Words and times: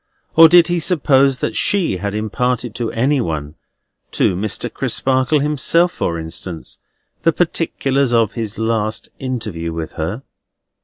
or 0.35 0.49
did 0.49 0.65
he 0.67 0.79
suppose 0.79 1.37
that 1.37 1.55
she 1.55 1.97
had 1.97 2.15
imparted 2.15 2.73
to 2.73 2.91
any 2.91 3.21
one—to 3.21 4.35
Mr. 4.35 4.67
Crisparkle 4.73 5.41
himself, 5.41 5.91
for 5.91 6.17
instance—the 6.17 7.33
particulars 7.33 8.11
of 8.11 8.33
his 8.33 8.57
last 8.57 9.09
interview 9.19 9.71
with 9.71 9.91
her? 9.91 10.23